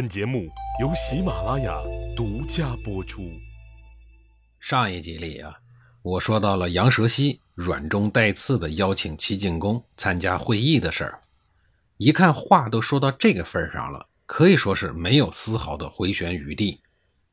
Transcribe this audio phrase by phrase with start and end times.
[0.00, 0.48] 本节目
[0.80, 1.78] 由喜马拉雅
[2.16, 3.30] 独家播出。
[4.58, 5.52] 上一集里啊，
[6.00, 11.20] 我说到了杨蛇溪软中带刺的邀请齐景公参加会议的事儿。
[11.98, 16.80] 一看话都说到这个份上了，可以说是没有丝毫的回旋余地。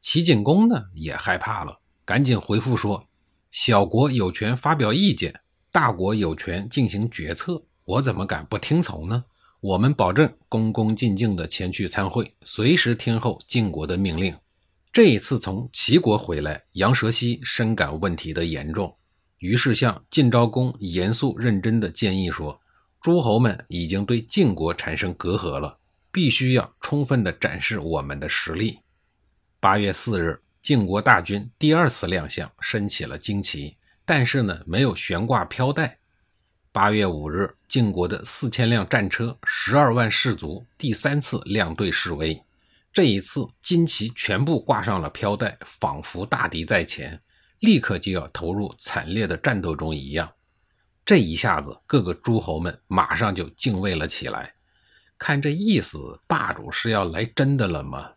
[0.00, 3.06] 齐景公呢也害怕了，赶紧回复说
[3.52, 5.38] ：“小国有权发表意见，
[5.70, 9.26] 大国有权进行决策，我怎么敢不听从呢？”
[9.64, 14.36] 我们保证恭恭敬敬地前去参会，随时听候晋国的命令。
[14.92, 18.94] 这一次从齐国回来，杨蛇溪深感问题的严重，
[19.38, 22.60] 于是向晋昭公严肃认真地建议说
[23.00, 25.78] ：“诸侯们已经对晋国产生隔阂了，
[26.12, 28.80] 必须要充分地展示我们的实力。”
[29.60, 36.00] 八月四日，晋国大军第二次亮相，升起了旌旗，但是呢，没有悬挂飘带。
[36.74, 42.42] 八月五日，晋国的四千辆战车、十二万士卒第三次亮队示威。
[42.92, 47.22] 这一次，旌旗全部挂上了飘带，仿佛大敌在前，
[47.60, 50.28] 立刻就要投入惨烈的战斗中一样。
[51.04, 54.54] 这一下子，各个诸侯们马上就敬畏了起来。
[55.16, 58.10] 看这意思，霸主是要来真的了吗？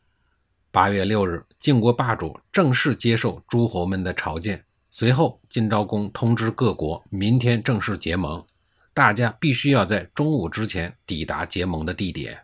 [0.72, 4.64] 八月六日，晋国霸主正式接受诸侯们的朝见。
[4.90, 8.44] 随后，晋昭公通知各国，明天正式结盟，
[8.98, 12.40] 大家必须要在中午之前抵达结盟的地点。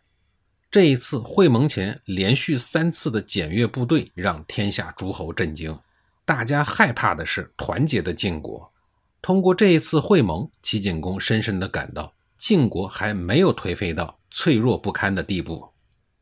[0.70, 5.80] 这一次会盟前连续三次的检阅部队，让天下诸侯震惊。
[6.24, 8.72] 大家害怕的是团结的晋国。
[9.20, 15.70] 通过这一次会盟，齐景公深深地感到晋国还没有颓废到脆弱不堪的地步。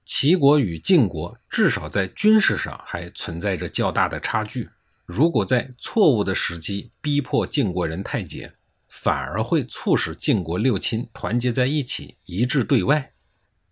[0.05, 4.69] 齐国与晋国至少在军事上还存在着较大的差距。
[5.05, 8.53] 如果在错误的时机逼迫晋国人太监，
[8.91, 13.13] 反而会促使晋国六亲团结在一起，一致对外。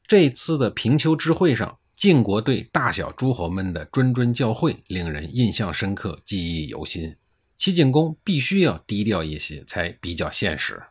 [0.08, 7.14] 这次的平丘之会上，晋国对大小诸侯们的谆谆教诲，令人印象深刻，记忆犹新。
[7.58, 10.82] 齐景公必须要低调一些，才比较现实。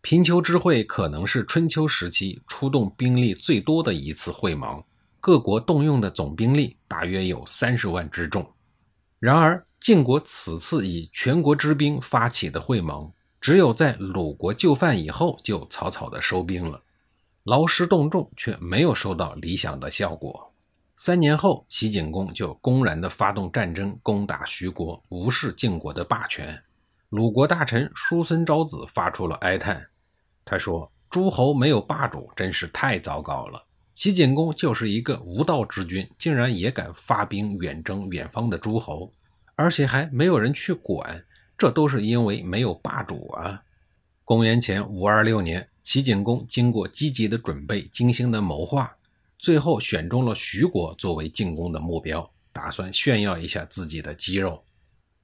[0.00, 4.82] 平丘之会可能是春秋时期出动兵力最多的一次会盟，
[5.20, 8.48] 各国动用的总兵力大约有三十万之众。
[9.18, 13.12] 然而，晋国此次以全国之兵发起的会盟，
[13.46, 16.82] 只有在鲁国就范以后就草草的收兵了，
[17.44, 20.52] 劳师动众，却没有收到理想的效果。
[20.96, 26.60] 三年后，齐景公就公然的发动战争，攻打徐国，无视晋国的霸权。
[27.10, 29.90] 鲁国大臣叔孙昭子发出了哀叹，
[30.44, 33.62] 他说：“诸侯没有霸主，真是太糟糕了。
[33.94, 39.12] 齐景公就是一个无道之君，竟然也敢发兵远征远方的诸侯。”
[39.54, 41.24] 而且还没有人去管，
[41.58, 43.62] 这都是因为没有霸主啊！
[44.24, 48.96] 公元前五二六年，齐景公经过积极的准备、精心的谋划，
[49.38, 54.64] 最后选中了徐国作为进攻的目标，打算炫耀一下自己的肌肉。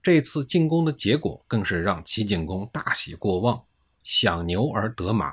[0.02, 3.64] 这次进攻的结果更是让齐景公大喜过望，
[4.02, 5.32] 想牛而得马。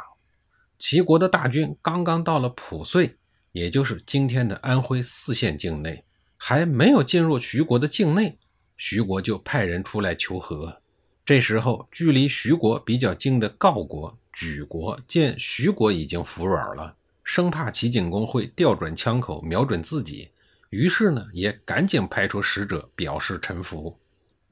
[0.77, 3.15] 齐国的大军刚刚到了濮遂，
[3.51, 6.03] 也就是今天的安徽泗县境内，
[6.35, 8.37] 还没有进入徐国的境内。
[8.75, 10.81] 徐国就派人出来求和。
[11.29, 20.29] 这时候，距离徐国比较近的郜国、莒国见徐国已经服软了，生怕齐景公会调转枪口瞄准自己，
[20.71, 23.95] 于是呢，也赶紧派出使者表示臣服。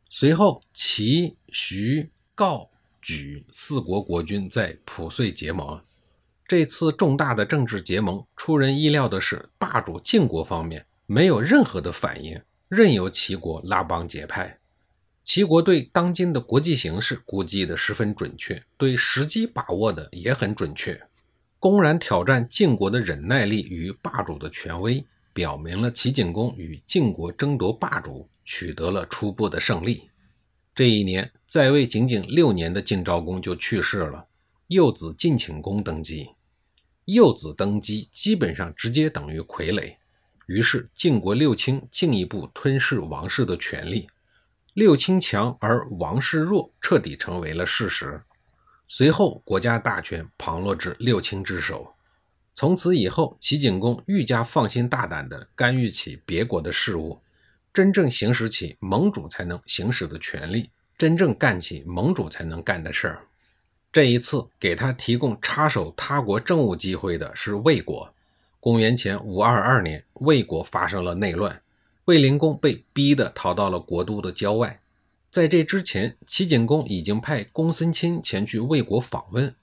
[0.08, 2.68] 随后，齐、徐、郜、
[3.02, 5.82] 莒四国国君在濮遂结盟。
[6.48, 12.40] 这次重大的政治结盟，出人意料的是，霸主晋国方面没有任何的反应。
[12.70, 14.60] 任由齐国拉帮结派，
[15.28, 20.98] 齐国对当今的国际形势估计的十分准确，对时机把握的也很准确。
[21.60, 30.10] 公然挑战晋国的忍耐力与霸主的权威，表明了齐景公与晋国争夺霸主取得了初步的胜利。
[30.74, 34.28] 这一年，在位仅仅六年的晋昭公就去世了，
[34.68, 36.30] 幼子晋顷公登基。
[37.04, 39.98] 幼子登基，基本上直接等于傀儡。
[40.46, 44.08] 于是，晋国六卿进一步吞噬王室的权力，
[44.78, 48.22] 六卿强而王室弱，彻底成为了事实。
[48.88, 51.96] 随后，国家大权旁落至六卿之手。
[52.54, 57.20] 从此以后，齐景公愈加放心大胆地干预起别国的事务，
[57.74, 63.26] 真正行使起盟主才能行使的权利，真正干起盟主才能干的事儿。
[63.92, 68.14] 这一次，给他提供插手他国政务机会的是魏国。
[68.60, 71.64] 公元前五二二年，魏国发生了内乱，
[72.08, 74.80] 卫灵公被逼得逃到了国都的郊外。
[75.30, 79.54] 在这之前，齐景公已经派公孙卿前去魏国访问，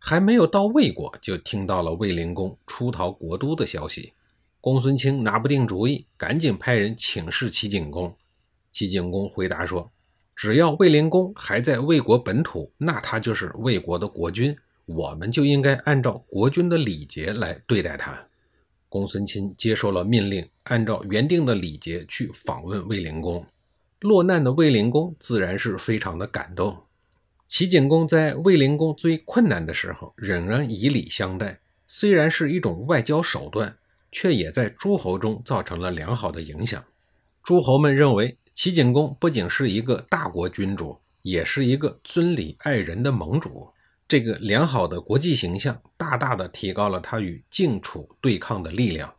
[0.00, 4.14] 还没有到魏国，就听到了卫灵公出逃国都的消息。
[4.60, 8.16] 公孙卿拿不定主意，赶紧派人请示齐景公。
[8.72, 9.92] 齐景公回答说
[10.34, 14.56] ：“只要卫灵公还在魏国本土，那他就是魏国的国君，
[14.86, 18.26] 我们就应该按照国君的礼节来对待他。”
[18.92, 23.46] 公孙卿接受了命令，按照原定的礼节去访问卫灵公。
[24.00, 26.76] 落难的卫灵公自然是非常的感动。
[27.48, 33.78] 齐景公在卫灵公最困难的时候，仍然以礼相待，虽然是一种外交手段。
[34.14, 36.84] 却也在诸侯中造成了良好的影响。
[37.42, 43.70] 诸侯们认为齐景公不仅是一个大国君主，也是一个尊礼爱人的盟主。
[44.12, 49.14] 这个良好的国际形象，大大的提高了他与晋楚对抗的力量。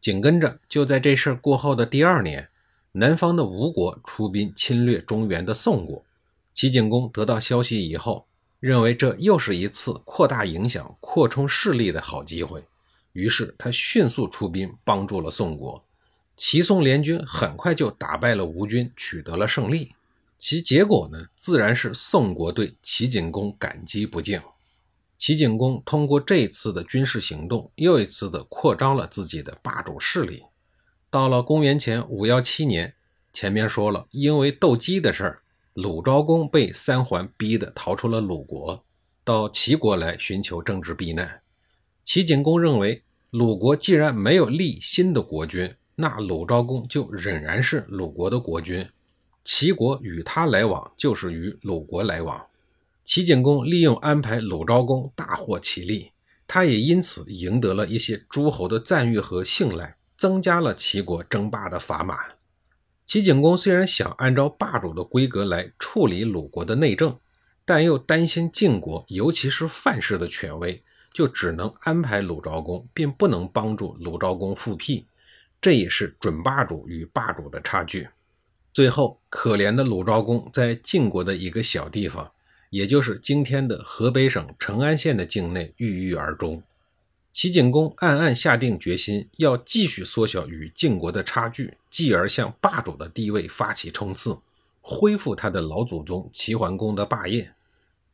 [0.00, 2.48] 紧跟着，就在这事儿过后的第二年，
[2.90, 6.04] 南方的吴国出兵侵略中原的宋国。
[6.52, 8.26] 齐景公得到消息以后，
[8.58, 12.64] 认为这又是一次扩大影响、扩充势力的好机会。
[13.12, 15.84] 于是他迅速出兵，帮助了宋国。
[16.36, 19.92] 齐宋联军很快就打败了吴军，取得了胜利。
[20.44, 24.38] 其结果呢，自然是宋国对齐景公感激不尽。
[25.16, 30.42] 齐景公通过这次的军事行动，又一次的扩张了自己的霸主势力。
[31.08, 32.92] 到了公元前五幺七年，
[33.32, 35.42] 前面说了，因为斗鸡的事儿，
[35.72, 38.84] 鲁昭公被三桓逼得逃出了鲁国，
[39.24, 41.40] 到齐国来寻求政治避难。
[42.04, 48.86] 齐景公认为，鲁国既然没有立新的国君，那鲁昭公就仍然是鲁国的国君。
[49.44, 52.46] 齐国与他来往，就是与鲁国来往。
[53.04, 56.10] 齐景公利用安排鲁昭公，大获其利。
[56.46, 62.18] 他也因此赢得了一些诸侯的赞誉和信赖，增加了齐国争霸的砝码。
[63.06, 67.18] 齐景公虽然想按照霸主的规格来处理鲁国的内政，
[67.64, 70.82] 但又担心晋国，尤其是范氏的权威。
[71.12, 75.06] 就只能安排鲁昭公，并不能帮助鲁昭公复辟，
[75.60, 78.08] 这也是准霸主与霸主的差距。
[78.74, 82.32] 最后，可怜的鲁昭公在晋国的一个小地方，
[82.70, 86.60] 也就是今天的河北省成安县的境内郁郁而终。
[87.30, 94.36] 齐景公暗暗下定决心，要继续缩小与晋国的差距，继而向霸主的地位发起冲刺，
[94.80, 97.52] 恢复他的老祖宗齐桓公的霸业。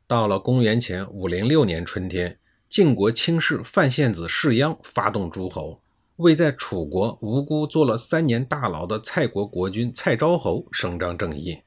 [0.07, 2.37] 到了公元前五零六年春天。
[2.69, 5.81] 晋国卿士范献子士鞅发动诸侯，
[6.21, 11.59] 为在楚国无辜坐了三年大牢的蔡国国君蔡昭侯伸张正义。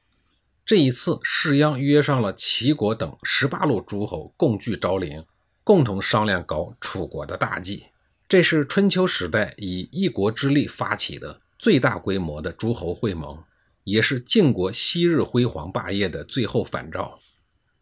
[0.64, 5.24] 这一次，士鞅约上了齐国等十八路诸侯共聚昭陵，
[5.62, 7.84] 共同商量搞楚国的大计。
[8.28, 13.42] 这是春秋时代以一国之力发起的最大规模的诸侯会盟，
[13.82, 17.18] 也是晋国昔日辉煌霸业的最后反照。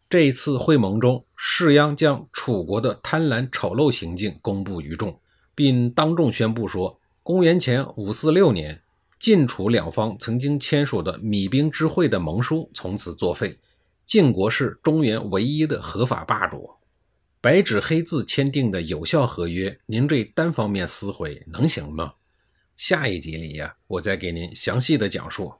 [0.09, 5.19] 这一次会盟中，士鞅将楚国的贪婪丑陋行径公布于众，
[5.55, 8.81] 并当众宣布说：公元前五四六年，
[9.19, 13.57] 晋楚两方曾经签署的米兵之会的盟书从此作废，
[14.05, 16.71] 晋国是中原唯一的合法霸主。
[17.39, 22.13] 白纸黑字签订的有效合约，您这单方面撕毁能行吗？
[22.75, 25.53] 下一集里呀，我再给您详细的讲述。